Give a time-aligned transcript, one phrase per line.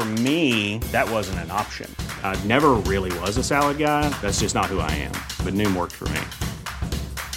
[0.00, 1.94] For me, that wasn't an option.
[2.22, 4.08] I never really was a salad guy.
[4.22, 5.12] That's just not who I am.
[5.44, 6.22] But Noom worked for me.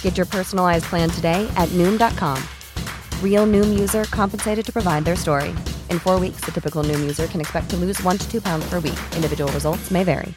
[0.00, 2.42] Get your personalized plan today at Noom.com.
[3.22, 5.50] Real Noom user compensated to provide their story.
[5.90, 8.66] In four weeks, the typical Noom user can expect to lose one to two pounds
[8.70, 9.00] per week.
[9.14, 10.32] Individual results may vary.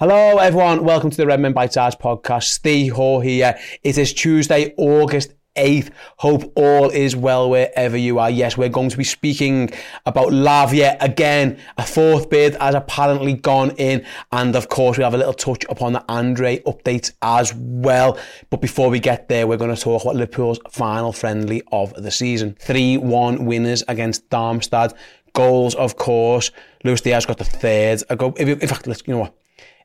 [0.00, 0.82] Hello, everyone.
[0.82, 2.44] Welcome to the Redmen Bite Size podcast.
[2.44, 3.56] Steve Hall here.
[3.84, 5.90] It is Tuesday, August 8th.
[6.18, 8.30] Hope all is well wherever you are.
[8.30, 9.70] Yes, we're going to be speaking
[10.04, 11.58] about Lavia again.
[11.78, 14.04] A fourth bid has apparently gone in.
[14.32, 18.18] And of course, we have a little touch upon the Andre updates as well.
[18.50, 22.10] But before we get there, we're going to talk about Liverpool's final friendly of the
[22.10, 22.56] season.
[22.64, 24.94] 3-1 winners against Darmstadt.
[25.32, 26.50] Goals, of course.
[26.84, 28.02] Luis Diaz got the third.
[28.16, 29.34] Go, in fact, let's, you know what?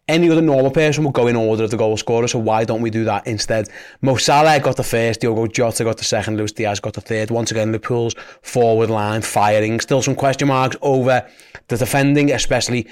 [0.08, 2.82] Any other normal person would go in order of the goal scorer, so why don't
[2.82, 3.70] we do that instead?
[4.02, 7.32] Mo Salah got the first, Diogo Jota got the second, Luis Diaz got the third.
[7.32, 9.80] Once again, Liverpool's forward line firing.
[9.80, 11.28] Still some question marks over
[11.68, 12.88] the defending, especially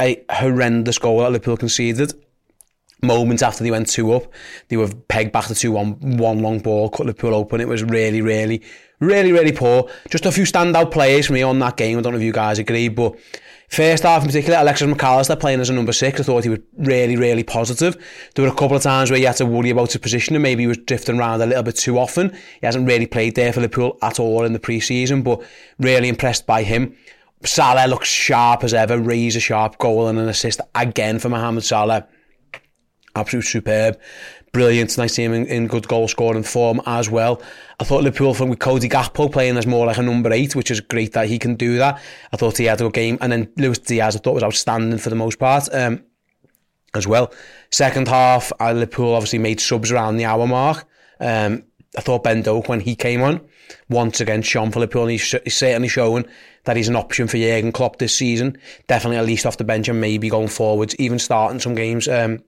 [0.00, 2.12] a horrendous goal that Liverpool conceded.
[3.02, 4.32] Moments after they went two up,
[4.68, 7.60] they were pegged back to two one, one long ball, cut Liverpool open.
[7.60, 8.62] It was really, really,
[9.00, 9.90] really, really poor.
[10.08, 11.98] Just a few standout players for me on that game.
[11.98, 13.14] I don't know if you guys agree, but
[13.68, 16.50] First half in particular, Alexis Mac Allister playing as a number six, I thought he
[16.50, 17.96] was really, really positive.
[18.34, 20.42] There were a couple of times where he had to worry about his position and
[20.42, 22.30] maybe he was drifting around a little bit too often.
[22.60, 25.42] He hasn't really played there for Liverpool at all in the pre-season, but
[25.78, 26.96] really impressed by him.
[27.44, 32.06] Salah looks sharp as ever, razor sharp goal and an assist again for Mohamed Salah.
[33.16, 33.98] Absolute superb
[34.54, 34.96] brilliant.
[34.96, 37.42] Nice to see him in, in good goal scoring form as well.
[37.78, 40.70] I thought Liverpool from with Cody Gakpo playing as more like a number eight, which
[40.70, 42.00] is great that he can do that.
[42.32, 44.98] I thought he had a good game, and then Luis Diaz I thought was outstanding
[44.98, 45.68] for the most part.
[45.74, 46.02] Um,
[46.94, 47.32] as well.
[47.72, 50.86] Second half, uh, Liverpool obviously made subs around the hour mark.
[51.18, 51.64] Um,
[51.98, 53.40] I thought Ben Doak, when he came on,
[53.88, 56.24] once again shone for and he's, he's certainly showing
[56.64, 58.56] that he's an option for Jurgen Klopp this season.
[58.86, 62.06] Definitely at least off the bench and maybe going forwards, even starting some games.
[62.06, 62.44] Um,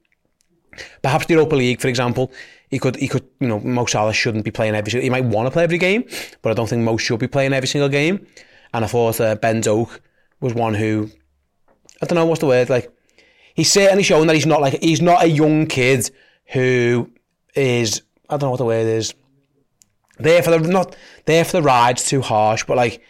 [1.03, 2.32] Perhaps the Europa League, for example,
[2.69, 5.00] he could, he could, you know, Mo Salah shouldn't be playing every.
[5.00, 6.04] He might want to play every game,
[6.42, 8.26] but I don't think Mo should be playing every single game.
[8.75, 10.00] And I thought uh, Ben Doak
[10.41, 11.10] was one who,
[12.03, 12.91] I don't know what's the word, like
[13.54, 16.10] he's certainly shown that he's not like he's not a young kid
[16.53, 17.10] who
[17.54, 19.15] is I don't know what the word is.
[20.19, 20.94] There for the not
[21.25, 23.03] there for the ride's too harsh, but like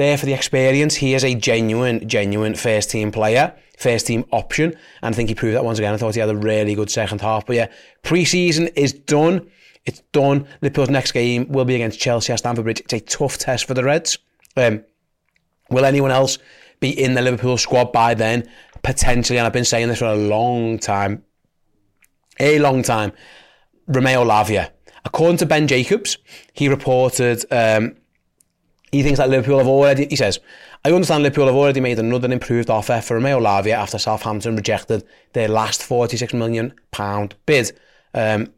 [0.00, 0.96] there for the experience.
[0.96, 4.76] He is a genuine, genuine first team player first team option.
[5.02, 5.94] And I think he proved that once again.
[5.94, 7.46] I thought he had a really good second half.
[7.46, 7.68] But yeah,
[8.02, 9.50] pre-season is done.
[9.86, 10.46] It's done.
[10.60, 12.80] Liverpool's next game will be against Chelsea at Stamford Bridge.
[12.80, 14.18] It's a tough test for the Reds.
[14.56, 14.84] Um,
[15.70, 16.38] will anyone else
[16.78, 18.48] be in the Liverpool squad by then?
[18.82, 21.24] Potentially, and I've been saying this for a long time.
[22.38, 23.12] A long time.
[23.86, 24.70] Romeo Lavia.
[25.06, 26.18] According to Ben Jacobs,
[26.52, 27.96] he reported um,
[28.92, 30.40] he thinks that Liverpool have already, he says,
[30.84, 35.04] I understand Liverpool have already made another improved offer for Romeo Lavia after Southampton rejected
[35.32, 36.74] their last £46 million
[37.46, 37.72] bid.
[38.14, 38.52] Um,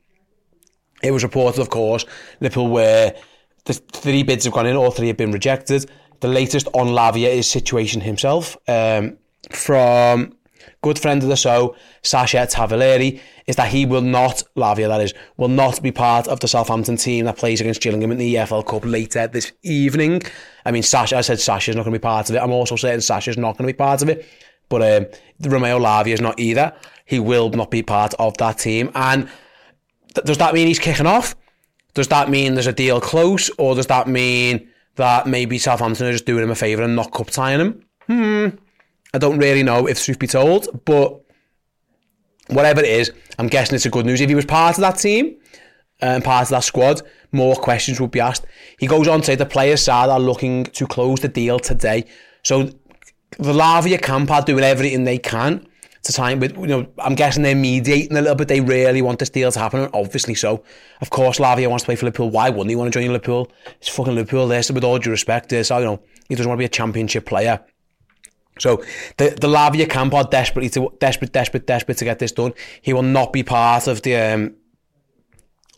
[1.02, 2.06] it was reported, of course,
[2.40, 3.12] Liverpool were,
[3.64, 5.90] the three bids have gone in, all three have been rejected.
[6.20, 8.56] The latest on Lavia is Situation himself.
[8.68, 9.18] Um,
[9.50, 10.34] from
[10.82, 15.14] good friend of the show, Sacha Tavolieri, is that he will not, Lavia that is,
[15.36, 18.66] will not be part of the Southampton team that plays against Gillingham in the EFL
[18.66, 20.22] Cup later this evening.
[20.64, 22.38] I mean, Sasha, I said Sasha's not going to be part of it.
[22.38, 24.26] I'm also saying Sasha's not going to be part of it.
[24.68, 26.72] But um, Romeo Lavia is not either.
[27.04, 28.90] He will not be part of that team.
[28.94, 29.28] And
[30.14, 31.36] th- does that mean he's kicking off?
[31.94, 33.50] Does that mean there's a deal close?
[33.58, 37.12] Or does that mean that maybe Southampton are just doing him a favour and not
[37.12, 37.84] cup tying him?
[38.06, 38.48] Hmm.
[39.14, 41.20] I don't really know if truth be told, but
[42.48, 44.20] whatever it is, I'm guessing it's a good news.
[44.20, 45.36] If he was part of that team
[46.00, 48.46] and part of that squad, more questions would be asked.
[48.78, 52.04] He goes on to say the players side are looking to close the deal today.
[52.42, 52.64] So
[53.38, 55.66] the Lavia camp are doing everything they can
[56.02, 58.48] to try and, you know, I'm guessing they're mediating a little bit.
[58.48, 60.64] They really want this deal to happen, and obviously so.
[61.00, 62.30] Of course, Lavia wants to play for Liverpool.
[62.30, 63.52] Why wouldn't he want to join Liverpool?
[63.78, 64.48] It's fucking Liverpool.
[64.48, 67.26] This, with all due respect, so, you know, He doesn't want to be a championship
[67.26, 67.60] player.
[68.58, 68.82] So
[69.16, 72.52] the the Lavia camp are desperately to, desperate, desperate, desperate to get this done.
[72.82, 74.54] He will not be part of the um,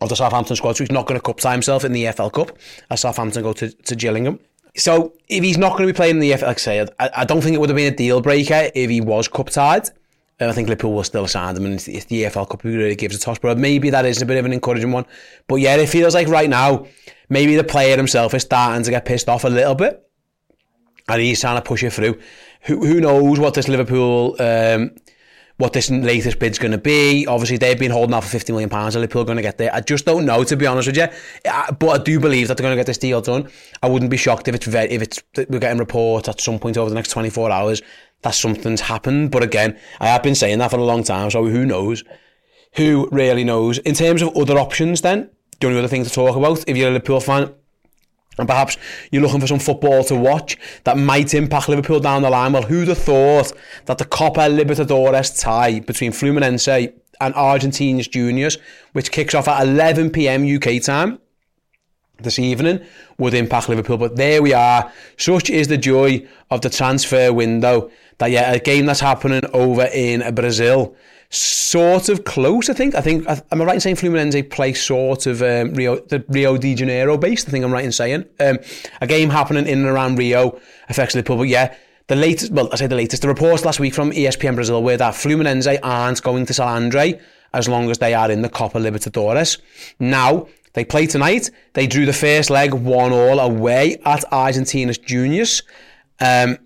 [0.00, 2.32] of the Southampton squad, so he's not going to cup tie himself in the EFL
[2.32, 2.56] Cup
[2.90, 4.40] as Southampton go to, to Gillingham.
[4.76, 7.10] So if he's not going to be playing in the EFL, like I say, I,
[7.18, 9.88] I don't think it would have been a deal breaker if he was cup tied.
[10.40, 12.76] And I think Liverpool will still sign him, and it's, it's the EFL Cup who
[12.76, 13.38] really gives a toss.
[13.38, 15.06] But maybe that is a bit of an encouraging one.
[15.46, 16.86] But yeah, it feels like right now,
[17.28, 20.03] maybe the player himself is starting to get pissed off a little bit,
[21.08, 22.18] and he's trying to push it through.
[22.62, 24.92] Who, who knows what this Liverpool um,
[25.56, 27.26] what this latest bid's going to be.
[27.26, 28.96] Obviously, they've been holding out for 50 million pounds.
[28.96, 29.72] Are Liverpool going to get there.
[29.72, 31.06] I just don't know, to be honest with you.
[31.78, 33.48] But I do believe that they're going to get this deal done.
[33.82, 36.88] I wouldn't be shocked if it's if it's we're getting reports at some point over
[36.88, 37.82] the next 24 hours
[38.22, 39.30] that something's happened.
[39.30, 42.02] But again, I have been saying that for a long time, so who knows?
[42.76, 43.78] Who really knows?
[43.78, 45.30] In terms of other options, then
[45.60, 47.54] the only other thing to talk about, if you're a Liverpool fan,
[48.38, 48.76] and perhaps
[49.10, 52.52] you're looking for some football to watch that might impact Liverpool down the line.
[52.52, 53.52] Well, who'd have thought
[53.86, 58.58] that the Copa Libertadores tie between Fluminense and Argentinos Juniors,
[58.92, 60.44] which kicks off at 11 p.m.
[60.44, 61.18] UK time
[62.18, 62.80] this evening,
[63.18, 63.96] would impact Liverpool.
[63.96, 64.92] But there we are.
[65.16, 69.88] Such is the joy of the transfer window that, yeah, a game that's happening over
[69.92, 70.96] in Brazil
[71.34, 72.68] sort of close.
[72.68, 72.94] I think.
[72.94, 73.26] I think.
[73.28, 77.16] Am I right in saying Fluminense play sort of um, Rio, the Rio de Janeiro
[77.16, 77.48] based?
[77.48, 78.58] I think I'm right in saying um,
[79.00, 81.38] a game happening in and around Rio affects Liverpool.
[81.38, 81.74] But yeah,
[82.06, 82.52] the latest.
[82.52, 83.22] Well, I say the latest.
[83.22, 87.20] The reports last week from ESPN Brazil were that Fluminense aren't going to Sal Andre
[87.52, 89.60] as long as they are in the Copa Libertadores.
[89.98, 91.50] Now they play tonight.
[91.72, 95.62] They drew the first leg one all away at Argentinos Juniors.
[96.20, 96.58] Um,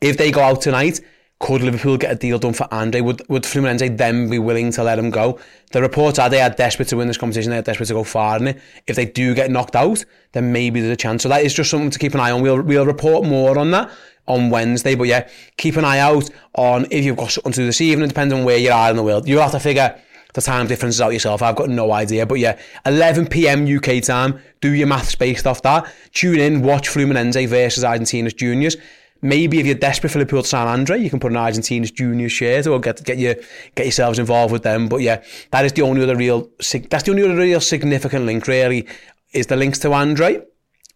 [0.00, 1.00] if they go out tonight,
[1.42, 3.00] could Liverpool get a deal done for Andre?
[3.00, 5.40] Would, would Fluminense then be willing to let him go?
[5.72, 7.50] The reports are they are desperate to win this competition.
[7.50, 8.60] They are desperate to go far in it.
[8.86, 11.24] If they do get knocked out, then maybe there's a chance.
[11.24, 12.42] So that is just something to keep an eye on.
[12.42, 13.90] We'll, we'll report more on that
[14.28, 14.94] on Wednesday.
[14.94, 18.06] But yeah, keep an eye out on if you've got something to do this evening,
[18.06, 19.26] depending on where you are in the world.
[19.26, 20.00] You'll have to figure
[20.34, 21.42] the time differences out yourself.
[21.42, 22.24] I've got no idea.
[22.24, 22.56] But yeah,
[22.86, 23.66] 11 p.m.
[23.66, 24.38] UK time.
[24.60, 25.92] Do your maths based off that.
[26.12, 28.76] Tune in, watch Fluminense versus Argentinos Juniors
[29.22, 32.28] maybe if you're desperate for Liverpool to sign Andre, you can put an Argentinos Junior
[32.28, 33.34] shirt or get get you
[33.74, 34.88] get yourselves involved with them.
[34.88, 35.22] But yeah,
[35.52, 36.50] that is the only other real
[36.90, 38.86] that's the only other real significant link really
[39.32, 40.42] is the links to Andre.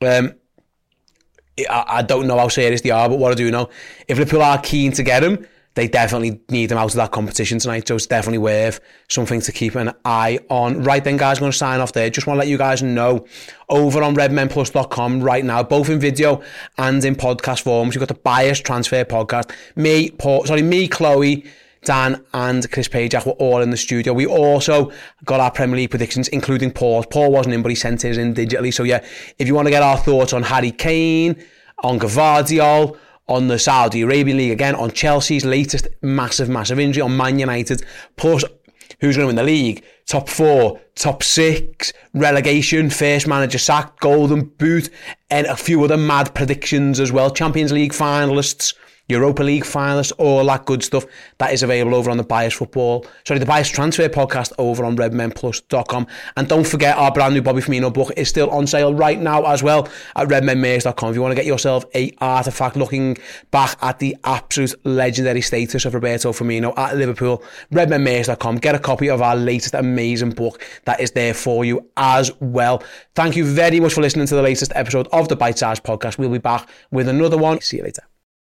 [0.02, 0.34] Um,
[1.70, 3.70] I, I don't know how serious they are, but what I do know,
[4.08, 5.46] if Liverpool are keen to get him,
[5.76, 7.86] they definitely need them out of that competition tonight.
[7.86, 10.82] So it's definitely worth something to keep an eye on.
[10.82, 12.08] Right then, guys, I'm going to sign off there.
[12.08, 13.26] Just want to let you guys know
[13.68, 16.42] over on redmenplus.com right now, both in video
[16.78, 17.94] and in podcast forms.
[17.94, 19.52] You've got the bias transfer podcast.
[19.76, 21.44] Me, Paul, sorry, me, Chloe,
[21.84, 24.14] Dan and Chris Pajak were all in the studio.
[24.14, 24.90] We also
[25.26, 27.04] got our Premier League predictions, including Paul.
[27.04, 28.72] Paul wasn't in, but he sent his in digitally.
[28.72, 29.04] So yeah,
[29.38, 31.36] if you want to get our thoughts on Harry Kane,
[31.84, 32.96] on Gvardiol,
[33.28, 37.84] on the Saudi Arabian League again, on Chelsea's latest massive, massive injury, on Man United,
[38.16, 38.44] plus
[39.00, 44.44] who's going to win the league, top four, top six, relegation, first manager sacked, golden
[44.44, 44.88] boot,
[45.30, 47.30] and a few other mad predictions as well.
[47.30, 48.74] Champions League finalists,
[49.08, 51.04] Europa League finalists, all that good stuff.
[51.38, 54.96] That is available over on the Bias Football, sorry, the Bias Transfer podcast over on
[54.96, 56.06] redmenplus.com.
[56.36, 59.44] And don't forget, our brand new Bobby Firmino book is still on sale right now
[59.44, 61.10] as well at redmenmares.com.
[61.10, 63.16] If you want to get yourself a artifact looking
[63.50, 68.56] back at the absolute legendary status of Roberto Firmino at Liverpool, redmenmares.com.
[68.56, 72.82] Get a copy of our latest amazing book that is there for you as well.
[73.14, 76.18] Thank you very much for listening to the latest episode of the Bite Size Podcast.
[76.18, 77.60] We'll be back with another one.
[77.60, 78.02] See you later.